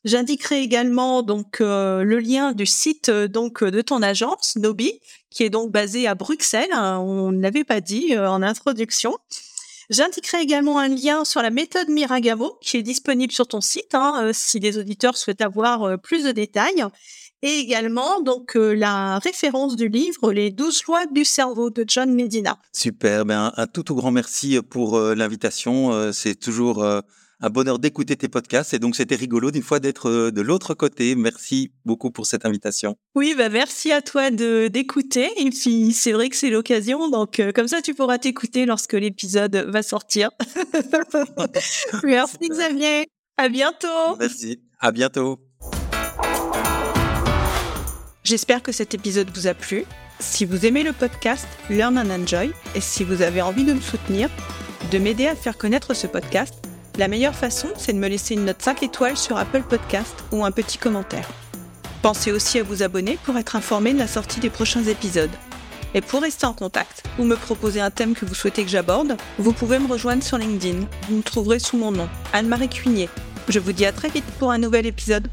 [0.04, 4.98] J'indiquerai également donc euh, le lien du site euh, donc de ton agence Nobi,
[5.30, 6.72] qui est donc basé à Bruxelles.
[6.72, 9.16] Hein, on ne l'avait pas dit euh, en introduction.
[9.90, 14.30] J'indiquerai également un lien sur la méthode Miragamo qui est disponible sur ton site hein,
[14.32, 16.84] si les auditeurs souhaitent avoir plus de détails.
[17.44, 22.58] Et également donc la référence du livre Les 12 lois du cerveau de John Medina.
[22.72, 26.12] Super, ben un, tout tout grand merci pour l'invitation.
[26.12, 27.02] C'est toujours
[27.42, 28.72] un bonheur d'écouter tes podcasts.
[28.72, 31.14] Et donc, c'était rigolo d'une fois d'être euh, de l'autre côté.
[31.16, 32.96] Merci beaucoup pour cette invitation.
[33.14, 35.28] Oui, bah merci à toi de d'écouter.
[35.37, 37.11] Et puis, c'est vrai que c'est l'occasion.
[37.11, 40.31] Donc, euh, comme ça, tu pourras t'écouter lorsque l'épisode va sortir.
[42.05, 43.09] merci Xavier.
[43.37, 44.16] À bientôt.
[44.18, 44.61] Merci.
[44.78, 45.40] À bientôt.
[48.24, 49.85] J'espère que cet épisode vous a plu.
[50.20, 53.81] Si vous aimez le podcast Learn and Enjoy et si vous avez envie de me
[53.81, 54.31] soutenir,
[54.92, 56.62] de m'aider à faire connaître ce podcast,
[56.98, 60.44] la meilleure façon, c'est de me laisser une note 5 étoiles sur Apple Podcast ou
[60.44, 61.28] un petit commentaire.
[62.02, 65.31] Pensez aussi à vous abonner pour être informé de la sortie des prochains épisodes.
[65.94, 69.16] Et pour rester en contact ou me proposer un thème que vous souhaitez que j'aborde,
[69.38, 70.87] vous pouvez me rejoindre sur LinkedIn.
[71.09, 73.09] Vous me trouverez sous mon nom, Anne-Marie Cuignet.
[73.48, 75.28] Je vous dis à très vite pour un nouvel épisode.